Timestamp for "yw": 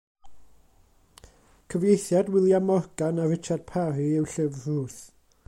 4.23-4.27